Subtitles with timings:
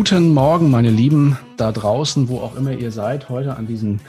[0.00, 4.00] Guten Morgen, meine Lieben da draußen, wo auch immer ihr seid, heute an diesem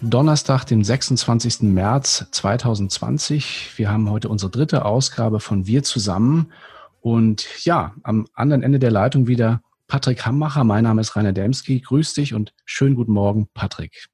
[0.00, 1.62] Donnerstag, den 26.
[1.62, 3.72] März 2020.
[3.76, 6.52] Wir haben heute unsere dritte Ausgabe von Wir zusammen.
[7.00, 10.62] Und ja, am anderen Ende der Leitung wieder Patrick Hammacher.
[10.62, 11.80] Mein Name ist Rainer Demski.
[11.80, 14.06] Grüß dich und schönen guten Morgen, Patrick.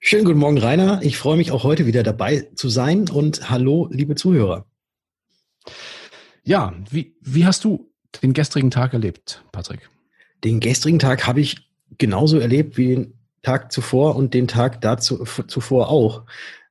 [0.00, 1.00] Schönen guten Morgen, Rainer.
[1.02, 4.64] Ich freue mich auch heute wieder dabei zu sein und hallo, liebe Zuhörer.
[6.44, 9.90] Ja, wie, wie hast du den gestrigen Tag erlebt, Patrick?
[10.44, 15.24] Den gestrigen Tag habe ich genauso erlebt wie den Tag zuvor und den Tag dazu,
[15.46, 16.24] zuvor auch.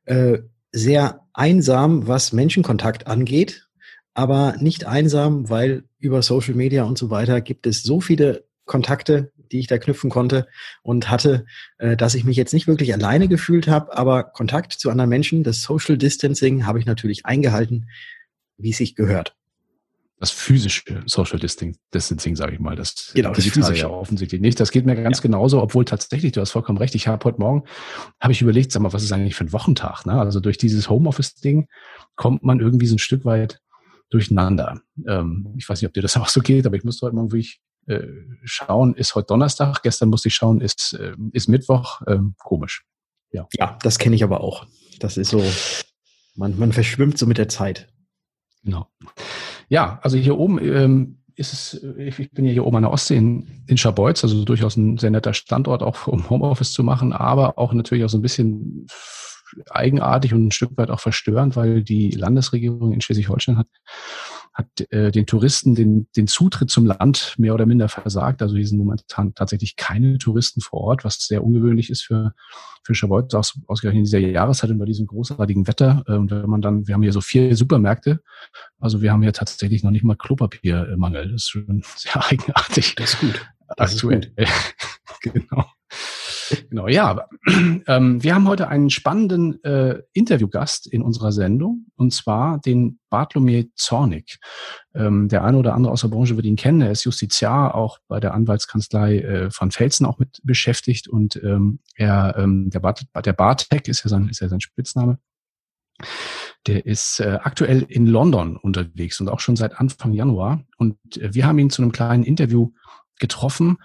[0.05, 0.39] Äh,
[0.71, 3.67] sehr einsam, was Menschenkontakt angeht,
[4.13, 9.31] aber nicht einsam, weil über Social Media und so weiter gibt es so viele Kontakte,
[9.52, 10.47] die ich da knüpfen konnte
[10.81, 11.45] und hatte,
[11.77, 15.44] äh, dass ich mich jetzt nicht wirklich alleine gefühlt habe, aber Kontakt zu anderen Menschen,
[15.44, 17.89] das Social Distancing habe ich natürlich eingehalten,
[18.58, 19.36] wie es sich gehört
[20.22, 22.75] das physische Social Distancing, sage ich mal.
[22.75, 23.81] Das genau, das physische.
[23.81, 24.59] ja offensichtlich nicht.
[24.59, 25.23] Das geht mir ganz ja.
[25.23, 27.64] genauso, obwohl tatsächlich, du hast vollkommen recht, ich habe heute Morgen,
[28.19, 30.05] habe ich überlegt, sag mal, was ist eigentlich für ein Wochentag?
[30.05, 30.14] Ne?
[30.14, 31.67] Also durch dieses Homeoffice-Ding
[32.16, 33.61] kommt man irgendwie so ein Stück weit
[34.11, 34.81] durcheinander.
[35.08, 37.31] Ähm, ich weiß nicht, ob dir das auch so geht, aber ich musste heute Morgen
[37.31, 38.05] wirklich äh,
[38.44, 42.83] schauen, ist heute Donnerstag, gestern musste ich schauen, ist, äh, ist Mittwoch, ähm, komisch.
[43.31, 44.67] Ja, ja das kenne ich aber auch.
[44.99, 45.44] Das ist so,
[46.36, 47.92] man, man verschwimmt so mit der Zeit.
[48.64, 48.88] Genau.
[49.72, 53.16] Ja, also hier oben ähm, ist es, ich bin ja hier oben an der Ostsee
[53.16, 57.58] in, in Scharbeutz, also durchaus ein sehr netter Standort, auch um Homeoffice zu machen, aber
[57.58, 58.86] auch natürlich auch so ein bisschen
[59.69, 63.67] eigenartig und ein Stück weit auch verstörend, weil die Landesregierung in Schleswig-Holstein hat
[64.62, 68.42] hat äh, den Touristen den, den Zutritt zum Land mehr oder minder versagt.
[68.42, 72.33] Also hier sind momentan tatsächlich keine Touristen vor Ort, was sehr ungewöhnlich ist für,
[72.83, 76.04] für Schabolz, aus, ausgerechnet in dieser Jahreszeit und bei diesem großartigen Wetter.
[76.08, 78.21] Äh, und wenn man dann, wir haben hier so vier Supermärkte,
[78.80, 81.32] also wir haben hier tatsächlich noch nicht mal Klopapiermangel.
[81.32, 82.95] Das ist schon sehr eigenartig.
[82.95, 83.48] Das ist gut.
[83.77, 84.33] Das Aktuell.
[84.36, 84.52] Ist
[85.23, 85.33] gut.
[85.50, 85.66] genau.
[86.70, 87.28] Genau, ja.
[87.88, 93.66] Ähm, wir haben heute einen spannenden äh, Interviewgast in unserer Sendung, und zwar den Bartlomier
[93.76, 94.39] Zornig.
[94.94, 96.82] Ähm, der eine oder andere aus der Branche wird ihn kennen.
[96.82, 101.08] Er ist Justiziar, auch bei der Anwaltskanzlei äh, von Felsen auch mit beschäftigt.
[101.08, 105.18] Und ähm, er, ähm, der, Bart, der Bartek ist ja sein, ist ja sein Spitzname.
[106.68, 110.64] Der ist äh, aktuell in London unterwegs und auch schon seit Anfang Januar.
[110.78, 112.72] Und äh, wir haben ihn zu einem kleinen Interview
[113.20, 113.78] getroffen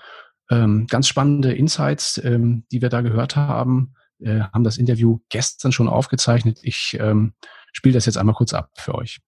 [0.51, 5.73] ähm, ganz spannende Insights, ähm, die wir da gehört haben, äh, haben das Interview gestern
[5.73, 6.61] schon aufgezeichnet.
[6.63, 7.35] Ich ähm,
[7.73, 9.21] spiele das jetzt einmal kurz ab für euch.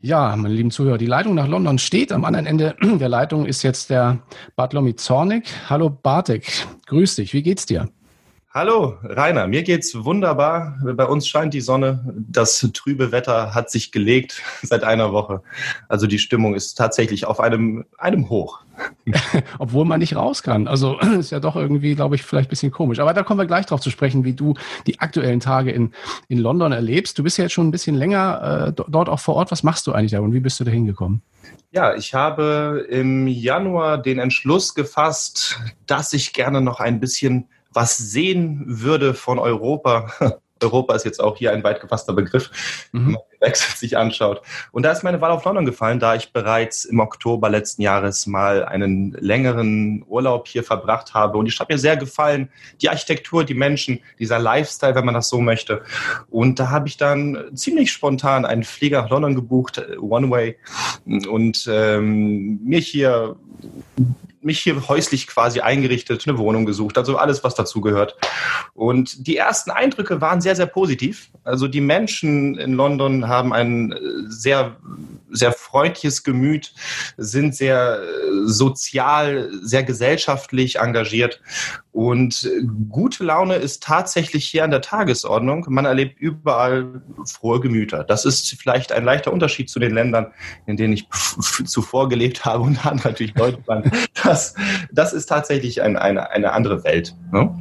[0.00, 2.12] Ja, meine lieben Zuhörer, die Leitung nach London steht.
[2.12, 4.22] Am anderen Ende der Leitung ist jetzt der
[4.54, 5.48] Bartlomi Zornig.
[5.68, 6.46] Hallo Bartek,
[6.86, 7.88] grüß dich, wie geht's dir?
[8.50, 9.46] Hallo, Rainer.
[9.46, 10.78] Mir geht's wunderbar.
[10.82, 12.02] Bei uns scheint die Sonne.
[12.16, 15.42] Das trübe Wetter hat sich gelegt seit einer Woche.
[15.86, 18.62] Also die Stimmung ist tatsächlich auf einem, einem Hoch.
[19.58, 20.66] Obwohl man nicht raus kann.
[20.66, 23.00] Also ist ja doch irgendwie, glaube ich, vielleicht ein bisschen komisch.
[23.00, 24.54] Aber da kommen wir gleich drauf zu sprechen, wie du
[24.86, 25.92] die aktuellen Tage in,
[26.28, 27.18] in London erlebst.
[27.18, 29.50] Du bist ja jetzt schon ein bisschen länger äh, dort auch vor Ort.
[29.50, 31.20] Was machst du eigentlich da und wie bist du da hingekommen?
[31.70, 37.96] Ja, ich habe im Januar den Entschluss gefasst, dass ich gerne noch ein bisschen was
[37.96, 40.12] sehen würde von Europa.
[40.62, 42.50] Europa ist jetzt auch hier ein weit gefasster Begriff,
[42.92, 42.98] mhm.
[42.98, 44.42] wenn man den Wechsel sich anschaut.
[44.72, 48.26] Und da ist meine Wahl auf London gefallen, da ich bereits im Oktober letzten Jahres
[48.26, 51.38] mal einen längeren Urlaub hier verbracht habe.
[51.38, 52.50] Und die Stadt mir sehr gefallen.
[52.80, 55.82] Die Architektur, die Menschen, dieser Lifestyle, wenn man das so möchte.
[56.30, 60.56] Und da habe ich dann ziemlich spontan einen Flieger nach London gebucht, One Way,
[61.06, 63.36] und ähm, mir hier
[64.48, 68.16] mich hier häuslich quasi eingerichtet, eine Wohnung gesucht, also alles, was dazugehört.
[68.74, 71.30] Und die ersten Eindrücke waren sehr, sehr positiv.
[71.44, 73.98] Also die Menschen in London haben ein äh,
[74.28, 74.76] sehr,
[75.30, 76.72] sehr freundliches Gemüt,
[77.16, 81.40] sind sehr äh, sozial, sehr gesellschaftlich engagiert.
[81.98, 82.48] Und
[82.88, 85.66] gute Laune ist tatsächlich hier an der Tagesordnung.
[85.68, 88.04] Man erlebt überall frohe Gemüter.
[88.04, 90.28] Das ist vielleicht ein leichter Unterschied zu den Ländern,
[90.66, 91.08] in denen ich
[91.66, 93.90] zuvor gelebt habe und dann natürlich Deutschland.
[94.22, 94.54] Das,
[94.92, 97.16] das ist tatsächlich ein, eine, eine andere Welt.
[97.32, 97.52] Ne?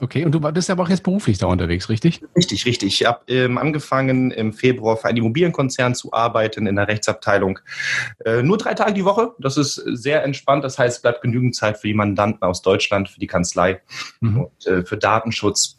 [0.00, 2.20] Okay, und du bist aber auch jetzt beruflich da unterwegs, richtig?
[2.36, 3.00] Richtig, richtig.
[3.00, 7.58] Ich habe ähm, angefangen im Februar für einen Immobilienkonzern zu arbeiten in der Rechtsabteilung.
[8.24, 9.32] Äh, nur drei Tage die Woche.
[9.38, 10.64] Das ist sehr entspannt.
[10.64, 13.80] Das heißt, es bleibt genügend Zeit für die Mandanten aus Deutschland, für die Kanzlei
[14.20, 14.40] mhm.
[14.42, 15.76] und äh, für Datenschutz.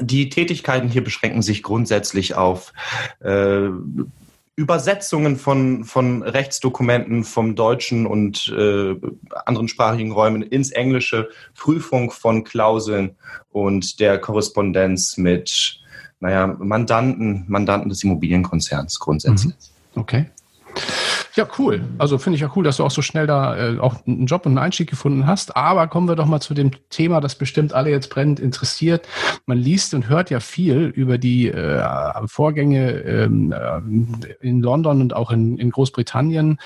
[0.00, 2.72] Die Tätigkeiten hier beschränken sich grundsätzlich auf
[3.20, 3.68] äh,
[4.56, 8.94] Übersetzungen von, von Rechtsdokumenten vom deutschen und äh,
[9.44, 13.16] anderen sprachigen Räumen ins Englische, Prüfung von Klauseln
[13.50, 15.80] und der Korrespondenz mit
[16.20, 19.54] naja, Mandanten, Mandanten des Immobilienkonzerns grundsätzlich.
[19.94, 20.00] Mhm.
[20.00, 20.26] Okay.
[21.36, 21.82] Ja, cool.
[21.98, 24.46] Also finde ich ja cool, dass du auch so schnell da äh, auch einen Job
[24.46, 25.54] und einen Einstieg gefunden hast.
[25.54, 29.06] Aber kommen wir doch mal zu dem Thema, das bestimmt alle jetzt brennend interessiert.
[29.44, 31.84] Man liest und hört ja viel über die äh,
[32.24, 36.58] Vorgänge ähm, äh, in London und auch in, in Großbritannien.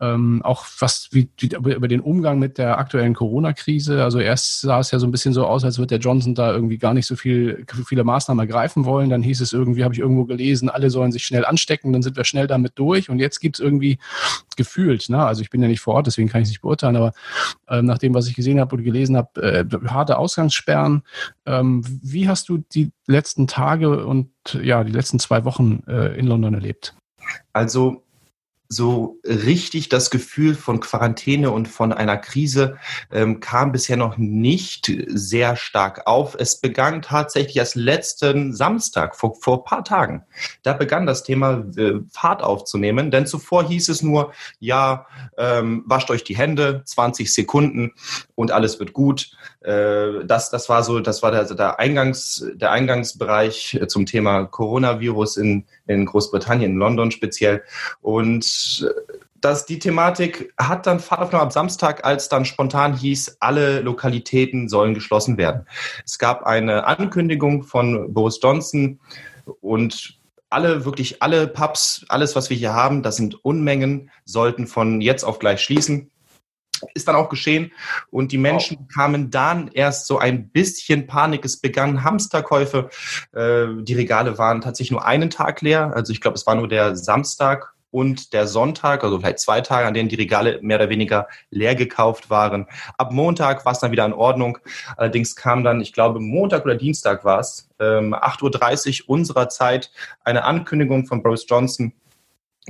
[0.00, 4.02] Ähm, auch was wie, über den Umgang mit der aktuellen Corona-Krise.
[4.02, 6.52] Also erst sah es ja so ein bisschen so aus, als würde der Johnson da
[6.52, 9.10] irgendwie gar nicht so viel, viele Maßnahmen ergreifen wollen.
[9.10, 12.16] Dann hieß es irgendwie, habe ich irgendwo gelesen, alle sollen sich schnell anstecken, dann sind
[12.16, 13.10] wir schnell damit durch.
[13.10, 13.98] Und jetzt gibt es irgendwie
[14.56, 15.08] gefühlt.
[15.08, 15.24] Ne?
[15.24, 17.12] Also ich bin ja nicht vor Ort, deswegen kann ich es nicht beurteilen, aber
[17.68, 21.02] äh, nach dem, was ich gesehen habe und gelesen habe, äh, harte Ausgangssperren.
[21.46, 24.30] Ähm, wie hast du die letzten Tage und
[24.62, 26.94] ja, die letzten zwei Wochen äh, in London erlebt?
[27.52, 28.02] Also
[28.68, 32.76] so richtig das Gefühl von Quarantäne und von einer Krise
[33.10, 36.36] ähm, kam bisher noch nicht sehr stark auf.
[36.38, 40.24] Es begann tatsächlich erst letzten Samstag, vor, vor paar Tagen.
[40.62, 45.06] Da begann das Thema äh, Fahrt aufzunehmen, denn zuvor hieß es nur, ja,
[45.38, 47.92] ähm, wascht euch die Hände, 20 Sekunden
[48.34, 49.30] und alles wird gut.
[49.60, 55.38] Äh, das, das war so, das war der, der, Eingangs, der Eingangsbereich zum Thema Coronavirus
[55.38, 57.62] in, in Großbritannien, in London speziell.
[58.02, 58.57] Und
[59.40, 64.68] dass die Thematik hat dann Fahrt aufgenommen am Samstag, als dann spontan hieß, alle Lokalitäten
[64.68, 65.66] sollen geschlossen werden.
[66.04, 69.00] Es gab eine Ankündigung von Boris Johnson
[69.60, 70.18] und
[70.50, 75.24] alle, wirklich alle Pubs, alles, was wir hier haben, das sind Unmengen, sollten von jetzt
[75.24, 76.10] auf gleich schließen.
[76.94, 77.72] Ist dann auch geschehen
[78.10, 78.86] und die Menschen wow.
[78.94, 81.44] kamen dann erst so ein bisschen Panik.
[81.44, 82.88] Es begannen Hamsterkäufe.
[83.32, 85.92] Äh, die Regale waren tatsächlich nur einen Tag leer.
[85.96, 89.86] Also ich glaube, es war nur der Samstag und der Sonntag, also vielleicht zwei Tage,
[89.86, 92.66] an denen die Regale mehr oder weniger leer gekauft waren.
[92.96, 94.58] Ab Montag war es dann wieder in Ordnung.
[94.96, 99.90] Allerdings kam dann, ich glaube, Montag oder Dienstag war es, ähm, 8.30 Uhr unserer Zeit,
[100.24, 101.92] eine Ankündigung von Boris Johnson,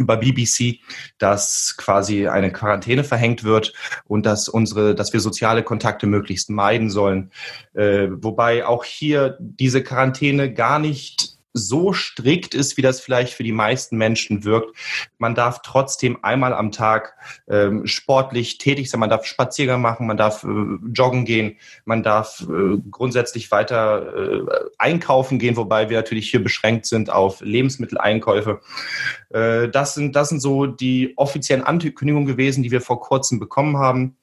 [0.00, 0.80] bei BBC,
[1.18, 3.72] dass quasi eine Quarantäne verhängt wird
[4.06, 7.30] und dass unsere, dass wir soziale Kontakte möglichst meiden sollen.
[7.74, 13.42] Äh, wobei auch hier diese Quarantäne gar nicht so strikt ist, wie das vielleicht für
[13.42, 14.76] die meisten Menschen wirkt.
[15.18, 17.14] Man darf trotzdem einmal am Tag
[17.48, 20.48] ähm, sportlich tätig sein, man darf Spaziergang machen, man darf äh,
[20.92, 24.46] joggen gehen, man darf äh, grundsätzlich weiter äh,
[24.78, 28.60] einkaufen gehen, wobei wir natürlich hier beschränkt sind auf Lebensmitteleinkäufe.
[29.30, 33.78] Äh, das, sind, das sind so die offiziellen Ankündigungen gewesen, die wir vor kurzem bekommen
[33.78, 34.16] haben.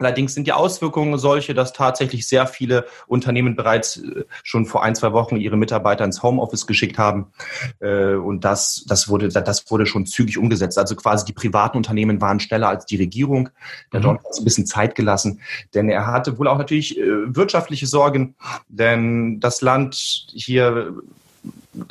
[0.00, 4.94] Allerdings sind die Auswirkungen solche, dass tatsächlich sehr viele Unternehmen bereits äh, schon vor ein,
[4.94, 7.32] zwei Wochen ihre Mitarbeiter ins Homeoffice geschickt haben.
[7.80, 10.78] Äh, und das, das, wurde, das wurde schon zügig umgesetzt.
[10.78, 13.50] Also quasi die privaten Unternehmen waren schneller als die Regierung.
[13.92, 14.04] Der mhm.
[14.04, 15.40] Don hat ein bisschen Zeit gelassen,
[15.74, 18.34] denn er hatte wohl auch natürlich äh, wirtschaftliche Sorgen,
[18.68, 20.94] denn das Land hier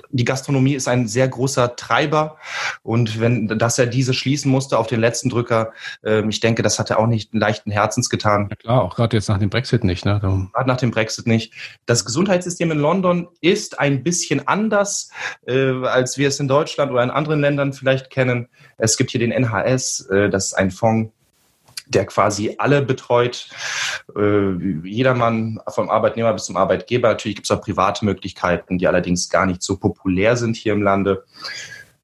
[0.10, 2.38] die Gastronomie ist ein sehr großer Treiber
[2.84, 5.72] und wenn, dass er diese schließen musste auf den letzten Drücker,
[6.04, 8.48] äh, ich denke, das hat er auch nicht leichten Herzens getan.
[8.50, 10.20] Ja klar, auch gerade jetzt nach dem Brexit nicht, ne?
[10.20, 11.54] Gerade nach dem Brexit nicht.
[11.86, 15.12] Das Gesundheitssystem in London ist ein bisschen anders,
[15.48, 18.50] äh, als wir es in Deutschland oder in anderen Ländern vielleicht kennen.
[18.78, 21.12] Es gibt hier den NHS, äh, das ist ein Fonds,
[21.90, 23.50] der quasi alle betreut.
[24.16, 24.54] Äh,
[24.84, 27.10] jedermann vom Arbeitnehmer bis zum Arbeitgeber.
[27.10, 30.82] Natürlich gibt es auch private Möglichkeiten, die allerdings gar nicht so populär sind hier im
[30.82, 31.26] Lande.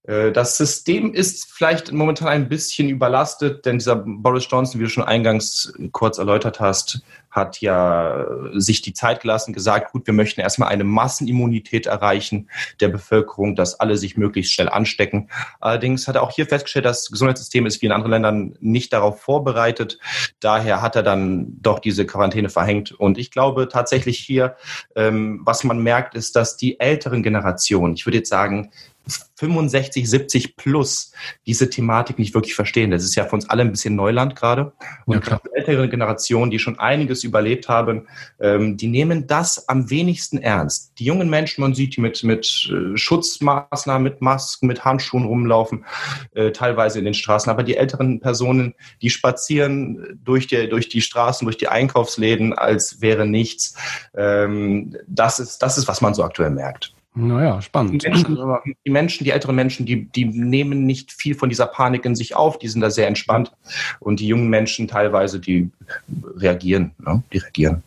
[0.07, 4.89] Äh, das System ist vielleicht momentan ein bisschen überlastet, denn dieser Boris Johnson, wie du
[4.89, 7.01] schon eingangs kurz erläutert hast,
[7.35, 12.87] hat ja sich die Zeit gelassen, gesagt, gut, wir möchten erstmal eine Massenimmunität erreichen der
[12.87, 15.29] Bevölkerung, dass alle sich möglichst schnell anstecken.
[15.59, 19.19] Allerdings hat er auch hier festgestellt, das Gesundheitssystem ist wie in anderen Ländern nicht darauf
[19.21, 19.99] vorbereitet.
[20.39, 22.93] Daher hat er dann doch diese Quarantäne verhängt.
[22.93, 24.55] Und ich glaube tatsächlich hier,
[24.95, 28.71] ähm, was man merkt, ist, dass die älteren Generationen, ich würde jetzt sagen,
[29.35, 31.11] 65, 70 plus
[31.45, 32.91] diese Thematik nicht wirklich verstehen.
[32.91, 34.73] Das ist ja für uns alle ein bisschen Neuland gerade.
[35.05, 38.07] Und ja, die ältere Generation, die schon einiges überlebt haben,
[38.39, 40.93] ähm, die nehmen das am wenigsten ernst.
[40.99, 45.85] Die jungen Menschen, man sieht die mit, mit äh, Schutzmaßnahmen, mit Masken, mit Handschuhen rumlaufen,
[46.33, 47.49] äh, teilweise in den Straßen.
[47.49, 53.01] Aber die älteren Personen, die spazieren durch die, durch die Straßen, durch die Einkaufsläden, als
[53.01, 53.75] wäre nichts.
[54.15, 56.94] Ähm, das ist, das ist, was man so aktuell merkt.
[57.15, 58.03] Naja, spannend.
[58.03, 58.37] Die Menschen,
[58.85, 62.35] die, Menschen, die älteren Menschen, die, die nehmen nicht viel von dieser Panik in sich
[62.35, 63.53] auf, die sind da sehr entspannt.
[63.99, 65.71] Und die jungen Menschen teilweise, die
[66.35, 67.23] reagieren, ne?
[67.31, 67.83] die reagieren.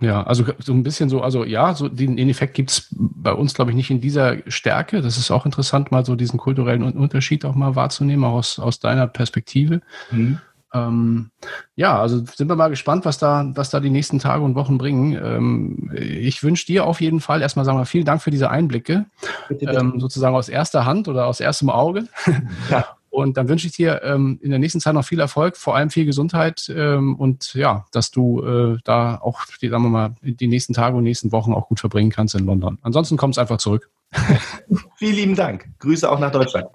[0.00, 3.54] Ja, also so ein bisschen so, also ja, so den, den Effekt gibt's bei uns,
[3.54, 5.00] glaube ich, nicht in dieser Stärke.
[5.00, 8.80] Das ist auch interessant, mal so diesen kulturellen Unterschied auch mal wahrzunehmen, auch aus, aus
[8.80, 9.80] deiner Perspektive.
[10.10, 10.40] Mhm.
[10.74, 11.30] Ähm,
[11.76, 14.78] ja, also sind wir mal gespannt, was da, was da die nächsten Tage und Wochen
[14.78, 15.18] bringen.
[15.22, 19.06] Ähm, ich wünsche dir auf jeden Fall erstmal sagen wir vielen Dank für diese Einblicke,
[19.48, 19.78] bitte, bitte.
[19.78, 22.04] Ähm, sozusagen aus erster Hand oder aus erstem Auge.
[22.70, 22.86] Ja.
[23.12, 25.90] Und dann wünsche ich dir ähm, in der nächsten Zeit noch viel Erfolg, vor allem
[25.90, 30.46] viel Gesundheit ähm, und ja, dass du äh, da auch, die, sagen wir mal, die
[30.46, 32.78] nächsten Tage und nächsten Wochen auch gut verbringen kannst in London.
[32.80, 33.90] Ansonsten kommst einfach zurück.
[34.96, 35.68] Vielen lieben Dank.
[35.80, 36.68] Grüße auch nach Deutschland.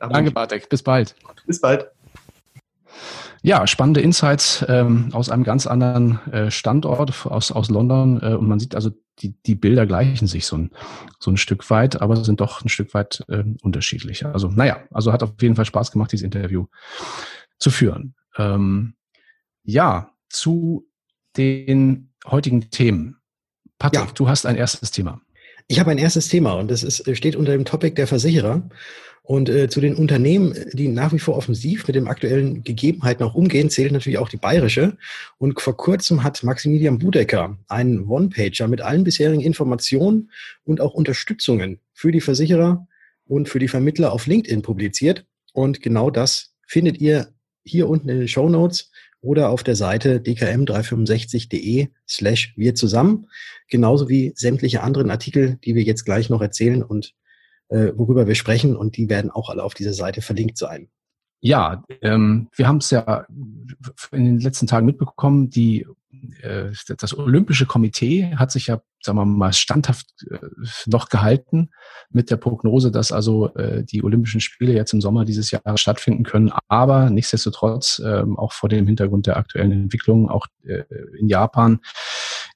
[0.00, 0.70] Nach Danke, Bartek.
[0.70, 1.14] Bis bald.
[1.46, 1.90] Bis bald.
[3.44, 8.22] Ja, spannende Insights ähm, aus einem ganz anderen äh, Standort, aus, aus London.
[8.22, 10.70] Äh, und man sieht also, die, die Bilder gleichen sich so ein,
[11.18, 14.24] so ein Stück weit, aber sind doch ein Stück weit äh, unterschiedlich.
[14.24, 16.66] Also, naja, also hat auf jeden Fall Spaß gemacht, dieses Interview
[17.58, 18.14] zu führen.
[18.38, 18.94] Ähm,
[19.64, 20.86] ja, zu
[21.36, 23.16] den heutigen Themen.
[23.78, 24.12] Patrick, ja.
[24.14, 25.20] du hast ein erstes Thema.
[25.72, 28.68] Ich habe ein erstes Thema und das ist, steht unter dem Topic der Versicherer.
[29.22, 33.34] Und äh, zu den Unternehmen, die nach wie vor offensiv mit den aktuellen Gegebenheiten auch
[33.34, 34.98] umgehen, zählt natürlich auch die bayerische.
[35.38, 40.30] Und vor kurzem hat Maximilian Budecker einen One-Pager mit allen bisherigen Informationen
[40.64, 42.86] und auch Unterstützungen für die Versicherer
[43.26, 45.24] und für die Vermittler auf LinkedIn publiziert.
[45.54, 47.28] Und genau das findet ihr
[47.64, 48.90] hier unten in den Show Notes
[49.22, 53.28] oder auf der Seite dkm365.de slash wir zusammen,
[53.68, 57.14] genauso wie sämtliche anderen Artikel, die wir jetzt gleich noch erzählen und
[57.68, 58.76] äh, worüber wir sprechen.
[58.76, 60.88] Und die werden auch alle auf dieser Seite verlinkt sein.
[61.40, 63.26] Ja, ähm, wir haben es ja
[64.10, 65.86] in den letzten Tagen mitbekommen, die
[66.98, 70.38] das Olympische Komitee hat sich ja, sagen wir mal, standhaft äh,
[70.86, 71.70] noch gehalten
[72.10, 76.24] mit der Prognose, dass also äh, die Olympischen Spiele jetzt im Sommer dieses Jahres stattfinden
[76.24, 76.52] können.
[76.68, 80.84] Aber nichtsdestotrotz, ähm, auch vor dem Hintergrund der aktuellen Entwicklungen, auch äh,
[81.18, 81.80] in Japan,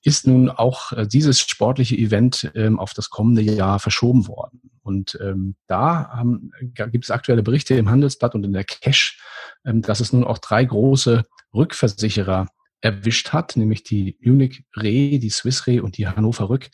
[0.02, 4.70] ist nun auch äh, dieses sportliche Event ähm, auf das kommende Jahr verschoben worden.
[4.82, 6.22] Und ähm, da
[6.60, 9.20] gibt es aktuelle Berichte im Handelsblatt und in der Cash,
[9.64, 12.46] dass es nun auch drei große Rückversicherer
[12.86, 16.70] erwischt hat, nämlich die Munich Re, die Swiss Re und die Hannover Rück.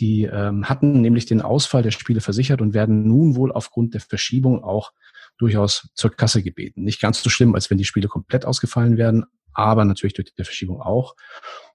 [0.00, 4.00] Die ähm, hatten nämlich den Ausfall der Spiele versichert und werden nun wohl aufgrund der
[4.00, 4.92] Verschiebung auch
[5.38, 6.82] durchaus zur Kasse gebeten.
[6.82, 10.44] Nicht ganz so schlimm, als wenn die Spiele komplett ausgefallen werden, aber natürlich durch die
[10.44, 11.14] Verschiebung auch.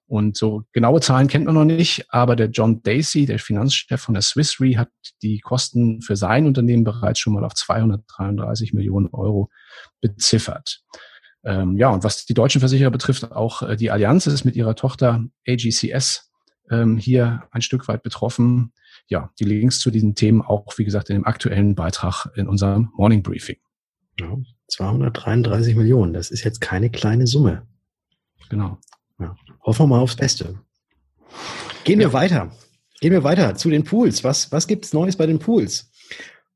[0.06, 4.12] Und so genaue Zahlen kennt man noch nicht, aber der John Dacey, der Finanzchef von
[4.12, 4.90] der Swiss Re, hat
[5.22, 9.48] die Kosten für sein Unternehmen bereits schon mal auf 233 Millionen Euro
[10.02, 10.82] beziffert.
[11.44, 14.74] Ähm, ja, und was die deutschen Versicherer betrifft, auch äh, die Allianz ist mit ihrer
[14.74, 16.30] Tochter AGCS
[16.70, 18.72] ähm, hier ein Stück weit betroffen.
[19.08, 22.90] Ja, die Links zu diesen Themen auch, wie gesagt, in dem aktuellen Beitrag in unserem
[22.94, 23.56] Morning Briefing.
[24.18, 24.36] Ja,
[24.68, 27.66] 233 Millionen, das ist jetzt keine kleine Summe.
[28.50, 28.78] Genau.
[29.18, 29.36] Ja.
[29.62, 30.60] Hoffen wir mal aufs Beste.
[31.84, 32.12] Gehen wir ja.
[32.12, 32.52] weiter.
[33.00, 34.24] Gehen wir weiter zu den Pools.
[34.24, 35.90] Was, was gibt es Neues bei den Pools?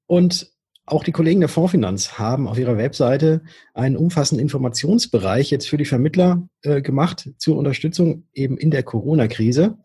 [0.07, 0.54] Und
[0.87, 5.87] auch die Kollegen der Fondsfinanz haben auf ihrer Webseite einen umfassenden Informationsbereich jetzt für die
[5.87, 9.79] Vermittler äh, gemacht zur Unterstützung eben in der Corona-Krise.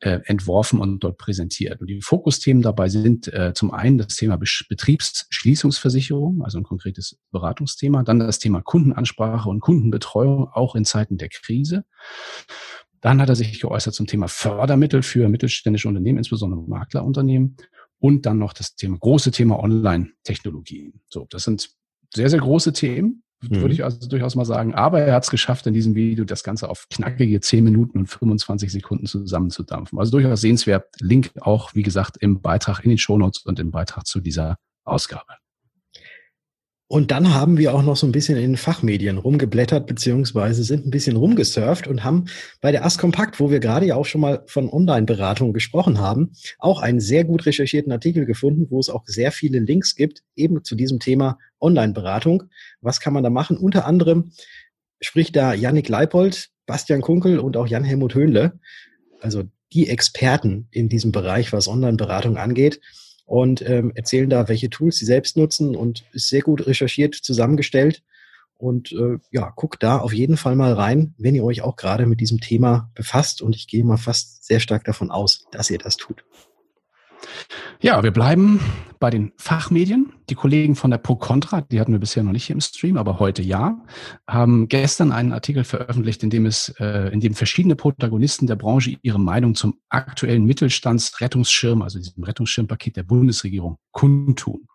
[0.00, 1.80] äh, entworfen und dort präsentiert.
[1.80, 8.02] Und die Fokusthemen dabei sind äh, zum einen das Thema Betriebsschließungsversicherung, also ein konkretes Beratungsthema,
[8.02, 11.84] dann das Thema Kundenansprache und Kundenbetreuung, auch in Zeiten der Krise.
[13.00, 17.56] Dann hat er sich geäußert zum Thema Fördermittel für mittelständische Unternehmen, insbesondere Maklerunternehmen.
[17.98, 21.00] Und dann noch das Thema, große Thema Online-Technologien.
[21.08, 21.70] So, das sind
[22.14, 23.22] sehr, sehr große Themen.
[23.42, 23.56] Mhm.
[23.56, 24.74] würde ich also durchaus mal sagen.
[24.74, 28.06] Aber er hat es geschafft, in diesem Video das Ganze auf knackige 10 Minuten und
[28.06, 29.98] 25 Sekunden zusammenzudampfen.
[29.98, 30.86] Also durchaus sehenswert.
[31.00, 35.34] Link auch, wie gesagt, im Beitrag in den Shownotes und im Beitrag zu dieser Ausgabe.
[36.88, 40.86] Und dann haben wir auch noch so ein bisschen in den Fachmedien rumgeblättert, beziehungsweise sind
[40.86, 42.26] ein bisschen rumgesurft und haben
[42.60, 46.32] bei der Ask Kompakt, wo wir gerade ja auch schon mal von Online-Beratung gesprochen haben,
[46.60, 50.62] auch einen sehr gut recherchierten Artikel gefunden, wo es auch sehr viele Links gibt, eben
[50.62, 52.44] zu diesem Thema Online-Beratung.
[52.80, 53.56] Was kann man da machen?
[53.56, 54.30] Unter anderem
[55.00, 58.60] spricht da Yannick Leipold, Bastian Kunkel und auch Jan-Helmut Höhnle,
[59.20, 62.80] also die Experten in diesem Bereich, was Online-Beratung angeht
[63.26, 68.02] und ähm, erzählen da, welche Tools sie selbst nutzen und ist sehr gut recherchiert zusammengestellt.
[68.58, 72.06] Und äh, ja, guckt da auf jeden Fall mal rein, wenn ihr euch auch gerade
[72.06, 73.42] mit diesem Thema befasst.
[73.42, 76.24] Und ich gehe mal fast sehr stark davon aus, dass ihr das tut.
[77.80, 78.60] Ja, wir bleiben
[78.98, 80.12] bei den Fachmedien.
[80.30, 82.96] Die Kollegen von der Pro Contra, die hatten wir bisher noch nicht hier im Stream,
[82.96, 83.78] aber heute ja,
[84.26, 88.96] haben gestern einen Artikel veröffentlicht, in dem es, äh, in dem verschiedene Protagonisten der Branche
[89.02, 94.66] ihre Meinung zum aktuellen Mittelstandsrettungsschirm, also diesem Rettungsschirmpaket der Bundesregierung, kundtun.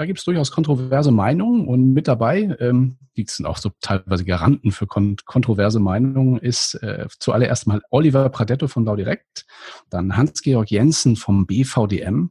[0.00, 4.24] Da gibt es durchaus kontroverse Meinungen und mit dabei, ähm, die sind auch so teilweise
[4.24, 9.44] Garanten für kon kontroverse Meinungen, ist äh, zuallererst mal Oliver Pradetto von Baudirekt,
[9.90, 12.30] dann Hans-Georg Jensen vom BVDM,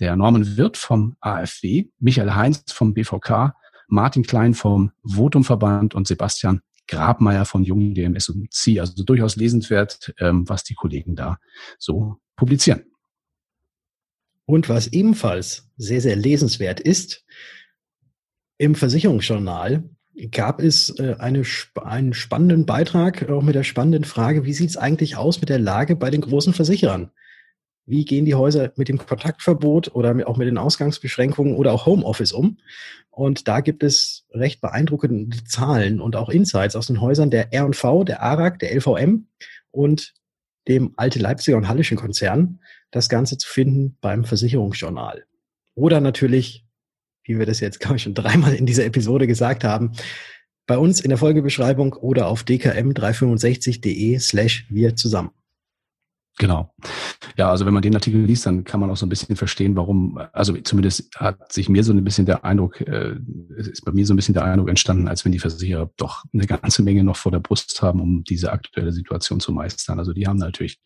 [0.00, 3.54] der Norman Wirth vom AfW, Michael Heinz vom BVK,
[3.86, 8.80] Martin Klein vom Votumverband und Sebastian Grabmeier von Jungen DMS und C.
[8.80, 11.38] Also durchaus lesenswert, ähm, was die Kollegen da
[11.78, 12.82] so publizieren.
[14.48, 17.22] Und was ebenfalls sehr, sehr lesenswert ist,
[18.56, 19.84] im Versicherungsjournal
[20.30, 21.42] gab es äh, eine,
[21.84, 25.58] einen spannenden Beitrag, auch mit der spannenden Frage, wie sieht es eigentlich aus mit der
[25.58, 27.10] Lage bei den großen Versicherern?
[27.84, 32.32] Wie gehen die Häuser mit dem Kontaktverbot oder auch mit den Ausgangsbeschränkungen oder auch Homeoffice
[32.32, 32.56] um?
[33.10, 38.02] Und da gibt es recht beeindruckende Zahlen und auch Insights aus den Häusern der R&V,
[38.04, 39.26] der ARAG, der LVM
[39.72, 40.14] und
[40.68, 45.24] dem Alte Leipziger und Hallischen Konzern das Ganze zu finden beim Versicherungsjournal.
[45.74, 46.66] Oder natürlich,
[47.24, 49.92] wie wir das jetzt, glaube ich, schon dreimal in dieser Episode gesagt haben,
[50.66, 55.30] bei uns in der Folgebeschreibung oder auf dkm365.de slash wir zusammen.
[56.38, 56.72] Genau.
[57.36, 59.74] Ja, also wenn man den Artikel liest, dann kann man auch so ein bisschen verstehen,
[59.74, 63.16] warum, also zumindest hat sich mir so ein bisschen der Eindruck, äh,
[63.56, 66.46] ist bei mir so ein bisschen der Eindruck entstanden, als wenn die Versicherer doch eine
[66.46, 69.98] ganze Menge noch vor der Brust haben, um diese aktuelle Situation zu meistern.
[69.98, 70.80] Also die haben natürlich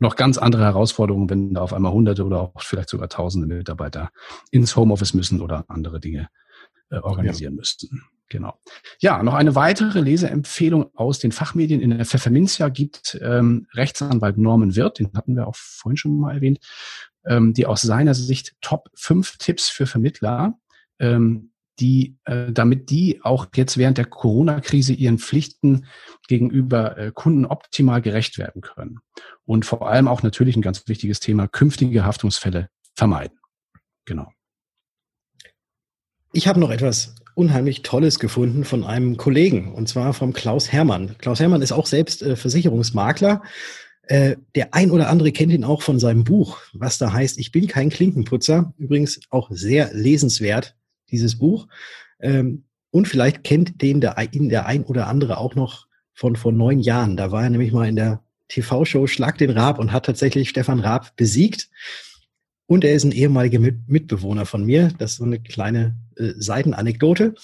[0.00, 4.10] noch ganz andere Herausforderungen, wenn da auf einmal Hunderte oder auch vielleicht sogar Tausende Mitarbeiter
[4.50, 6.28] ins Homeoffice müssen oder andere Dinge
[6.90, 7.56] äh, organisieren ja.
[7.56, 8.02] müssten.
[8.28, 8.58] Genau.
[8.98, 11.80] Ja, noch eine weitere Leseempfehlung aus den Fachmedien.
[11.80, 16.34] In der Pfefferminzia gibt ähm, Rechtsanwalt Norman Wirth, den hatten wir auch vorhin schon mal
[16.34, 16.58] erwähnt,
[17.24, 20.58] ähm, die aus seiner Sicht Top 5 Tipps für Vermittler,
[20.98, 25.86] ähm, die, äh, damit die auch jetzt während der Corona-Krise ihren Pflichten
[26.26, 28.98] gegenüber äh, Kunden optimal gerecht werden können.
[29.44, 33.38] Und vor allem auch natürlich ein ganz wichtiges Thema, künftige Haftungsfälle vermeiden.
[34.04, 34.32] Genau.
[36.32, 41.16] Ich habe noch etwas unheimlich Tolles gefunden von einem Kollegen, und zwar vom Klaus Hermann.
[41.18, 43.42] Klaus Hermann ist auch selbst äh, Versicherungsmakler.
[44.08, 47.52] Äh, der ein oder andere kennt ihn auch von seinem Buch, was da heißt, ich
[47.52, 48.72] bin kein Klinkenputzer.
[48.78, 50.76] Übrigens auch sehr lesenswert,
[51.10, 51.68] dieses Buch.
[52.20, 56.52] Ähm, und vielleicht kennt den der, ihn der ein oder andere auch noch von vor
[56.52, 57.18] neun Jahren.
[57.18, 60.80] Da war er nämlich mal in der TV-Show Schlag den Raab und hat tatsächlich Stefan
[60.80, 61.68] Raab besiegt.
[62.66, 64.92] Und er ist ein ehemaliger Mitbewohner von mir.
[64.98, 67.34] Das ist so eine kleine äh, Seitenanekdote.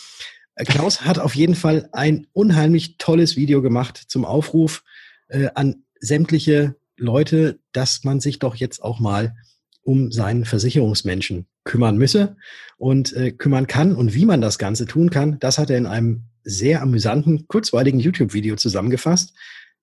[0.56, 4.82] Äh, Klaus hat auf jeden Fall ein unheimlich tolles Video gemacht zum Aufruf
[5.28, 9.34] äh, an sämtliche Leute, dass man sich doch jetzt auch mal
[9.82, 12.36] um seinen Versicherungsmenschen kümmern müsse
[12.76, 15.86] und äh, kümmern kann und wie man das Ganze tun kann, das hat er in
[15.86, 19.32] einem sehr amüsanten, kurzweiligen YouTube-Video zusammengefasst.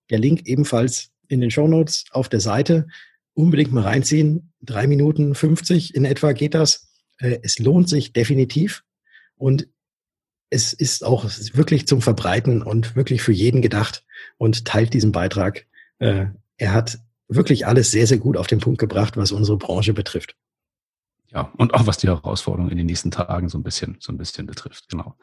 [0.09, 2.87] Der Link ebenfalls in den Show Notes auf der Seite
[3.33, 4.53] unbedingt mal reinziehen.
[4.61, 6.89] Drei Minuten 50 in etwa geht das.
[7.17, 8.83] Äh, es lohnt sich definitiv
[9.35, 9.67] und
[10.49, 14.03] es ist auch wirklich zum Verbreiten und wirklich für jeden gedacht
[14.37, 15.67] und teilt diesen Beitrag.
[15.99, 19.93] Äh, er hat wirklich alles sehr, sehr gut auf den Punkt gebracht, was unsere Branche
[19.93, 20.35] betrifft.
[21.31, 24.17] Ja, und auch was die Herausforderungen in den nächsten Tagen so ein bisschen, so ein
[24.17, 25.15] bisschen betrifft, genau.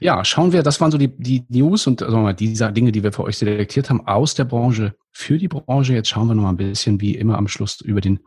[0.00, 2.90] Ja, schauen wir, das waren so die, die News und sagen wir mal, diese Dinge,
[2.90, 5.94] die wir für euch selektiert haben, aus der Branche für die Branche.
[5.94, 8.18] Jetzt schauen wir noch mal ein bisschen, wie immer am Schluss, über den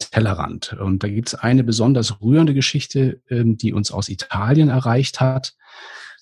[0.00, 0.72] Tellerrand.
[0.72, 5.54] Und da gibt es eine besonders rührende Geschichte, ähm, die uns aus Italien erreicht hat.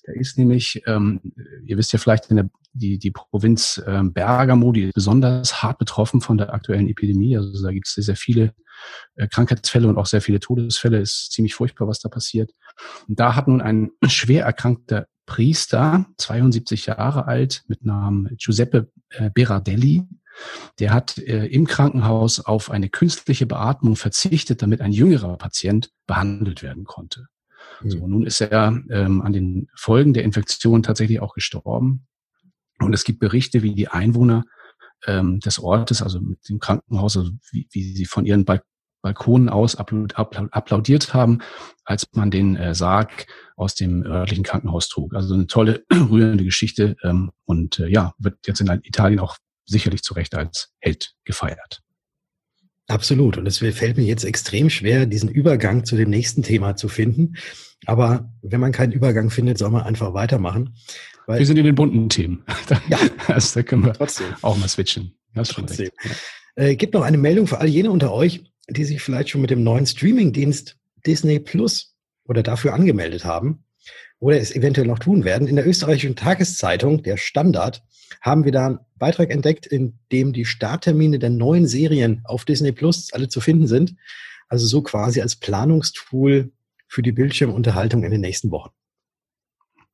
[0.03, 1.19] Da ist nämlich, ähm,
[1.65, 6.21] ihr wisst ja vielleicht, der, die, die Provinz ähm, Bergamo, die ist besonders hart betroffen
[6.21, 7.37] von der aktuellen Epidemie.
[7.37, 8.53] Also da gibt es sehr, sehr viele
[9.29, 10.99] Krankheitsfälle und auch sehr viele Todesfälle.
[10.99, 12.51] Ist ziemlich furchtbar, was da passiert.
[13.07, 19.29] Und da hat nun ein schwer erkrankter Priester, 72 Jahre alt, mit Namen Giuseppe äh,
[19.29, 20.03] Berardelli.
[20.79, 26.63] Der hat äh, im Krankenhaus auf eine künstliche Beatmung verzichtet, damit ein jüngerer Patient behandelt
[26.63, 27.27] werden konnte.
[27.81, 27.89] Mhm.
[27.89, 32.07] So, nun ist er ähm, an den Folgen der Infektion tatsächlich auch gestorben.
[32.79, 34.43] Und es gibt Berichte, wie die Einwohner
[35.05, 38.63] ähm, des Ortes, also mit dem Krankenhaus, also wie, wie sie von ihren Balk
[39.01, 41.39] Balkonen aus applaudiert haben,
[41.85, 45.13] als man den äh, Sarg aus dem örtlichen Krankenhaus trug.
[45.15, 50.01] Also eine tolle, rührende Geschichte ähm, und äh, ja, wird jetzt in Italien auch sicherlich
[50.01, 51.81] zu Recht als Held gefeiert.
[52.87, 53.37] Absolut.
[53.37, 57.35] Und es fällt mir jetzt extrem schwer, diesen Übergang zu dem nächsten Thema zu finden.
[57.85, 60.75] Aber wenn man keinen Übergang findet, soll man einfach weitermachen.
[61.27, 62.43] Wir sind in den bunten Themen.
[62.89, 64.27] ja, also, da können wir Trotzdem.
[64.41, 65.13] auch mal switchen.
[65.35, 65.89] Schon Trotzdem.
[66.55, 69.51] Äh, gibt noch eine Meldung für all jene unter euch, die sich vielleicht schon mit
[69.51, 73.63] dem neuen Streamingdienst Disney Plus oder dafür angemeldet haben
[74.19, 75.47] oder es eventuell noch tun werden.
[75.47, 77.83] In der österreichischen Tageszeitung, der Standard,
[78.21, 82.71] haben wir da einen Beitrag entdeckt, in dem die Starttermine der neuen Serien auf Disney
[82.71, 83.95] Plus alle zu finden sind.
[84.47, 86.51] Also so quasi als Planungstool
[86.87, 88.71] für die Bildschirmunterhaltung in den nächsten Wochen.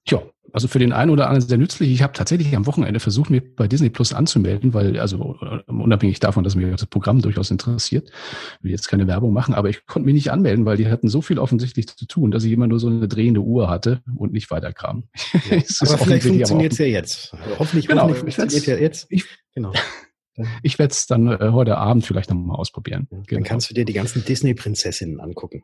[0.05, 1.91] Tja, also für den einen oder anderen sehr nützlich.
[1.91, 6.19] Ich habe tatsächlich am Wochenende versucht, mich bei Disney Plus anzumelden, weil, also äh, unabhängig
[6.19, 8.11] davon, dass mich das Programm durchaus interessiert,
[8.61, 11.23] will jetzt keine Werbung machen, aber ich konnte mich nicht anmelden, weil die hatten so
[11.23, 14.51] viel offensichtlich zu tun, dass ich immer nur so eine drehende Uhr hatte und nicht
[14.51, 15.05] weiterkam.
[15.49, 17.35] Ja, aber vielleicht funktioniert es ja jetzt.
[17.57, 19.07] Hoffentlich, genau, hoffentlich funktioniert ja jetzt.
[19.09, 19.73] Ich, genau.
[20.63, 23.07] Ich werde es dann äh, heute Abend vielleicht nochmal ausprobieren.
[23.09, 23.43] Dann genau.
[23.43, 25.63] kannst du dir die ganzen Disney-Prinzessinnen angucken.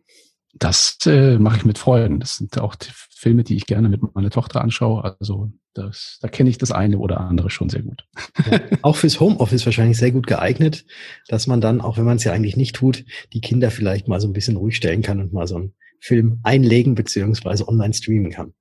[0.54, 2.20] Das äh, mache ich mit Freuden.
[2.20, 5.16] Das sind auch die Filme, die ich gerne mit meiner Tochter anschaue.
[5.20, 8.06] Also das, da kenne ich das eine oder andere schon sehr gut.
[8.50, 10.86] Ja, auch fürs Homeoffice wahrscheinlich sehr gut geeignet,
[11.28, 14.20] dass man dann, auch wenn man es ja eigentlich nicht tut, die Kinder vielleicht mal
[14.20, 18.32] so ein bisschen ruhig stellen kann und mal so einen Film einlegen beziehungsweise online streamen
[18.32, 18.54] kann.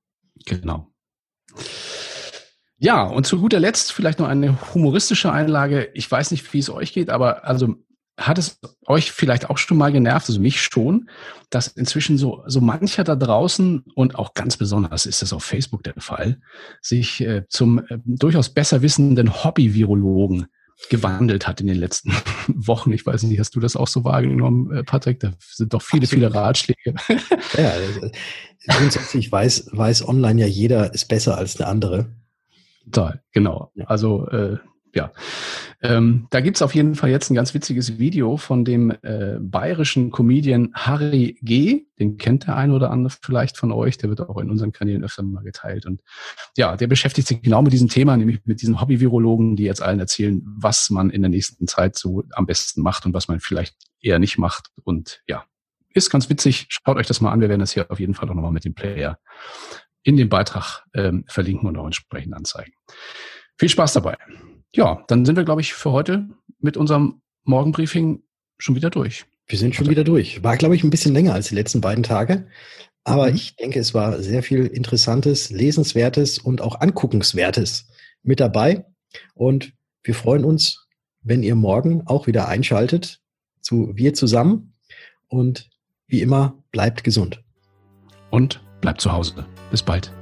[0.45, 0.87] Genau.
[2.77, 5.89] Ja, und zu guter Letzt vielleicht noch eine humoristische Einlage.
[5.93, 7.75] Ich weiß nicht, wie es euch geht, aber also
[8.19, 11.09] hat es euch vielleicht auch schon mal genervt, also mich schon,
[11.49, 15.83] dass inzwischen so, so mancher da draußen und auch ganz besonders ist das auf Facebook
[15.83, 16.39] der Fall,
[16.81, 20.47] sich äh, zum äh, durchaus besser wissenden Hobby-Virologen
[20.89, 22.11] gewandelt hat in den letzten
[22.47, 22.91] Wochen.
[22.93, 25.19] Ich weiß nicht, hast du das auch so wahrgenommen, äh, Patrick?
[25.19, 26.25] Da sind doch viele, Absolut.
[26.25, 26.95] viele Ratschläge.
[27.57, 28.11] Ja, also,
[28.67, 32.13] grundsätzlich weiß, weiß online ja jeder ist besser als der andere.
[32.85, 33.71] Total, genau.
[33.85, 34.57] Also äh,
[34.93, 35.11] ja,
[35.81, 40.11] ähm, da gibt's auf jeden Fall jetzt ein ganz witziges Video von dem äh, bayerischen
[40.11, 41.85] Comedian Harry G.
[41.99, 43.97] Den kennt der ein oder andere vielleicht von euch.
[43.97, 45.85] Der wird auch in unseren Kanälen öfter mal geteilt.
[45.85, 46.01] Und
[46.57, 49.99] ja, der beschäftigt sich genau mit diesem Thema, nämlich mit diesen Hobby-Virologen, die jetzt allen
[49.99, 53.75] erzählen, was man in der nächsten Zeit so am besten macht und was man vielleicht
[54.01, 54.69] eher nicht macht.
[54.83, 55.45] Und ja,
[55.93, 56.67] ist ganz witzig.
[56.69, 57.41] Schaut euch das mal an.
[57.41, 59.19] Wir werden das hier auf jeden Fall auch nochmal mit dem Player
[60.03, 62.73] in dem Beitrag ähm, verlinken und auch entsprechend anzeigen.
[63.57, 64.17] Viel Spaß dabei
[64.75, 66.29] ja, dann sind wir, glaube ich, für heute
[66.59, 68.21] mit unserem Morgenbriefing
[68.57, 69.25] schon wieder durch.
[69.47, 70.43] Wir sind schon wieder durch.
[70.43, 72.47] War, glaube ich, ein bisschen länger als die letzten beiden Tage.
[73.03, 73.35] Aber mhm.
[73.35, 77.87] ich denke, es war sehr viel Interessantes, Lesenswertes und auch Anguckenswertes
[78.21, 78.85] mit dabei.
[79.33, 80.87] Und wir freuen uns,
[81.21, 83.21] wenn ihr morgen auch wieder einschaltet
[83.61, 84.73] zu Wir zusammen.
[85.27, 85.69] Und
[86.07, 87.43] wie immer, bleibt gesund.
[88.29, 89.45] Und bleibt zu Hause.
[89.71, 90.18] Bis bald.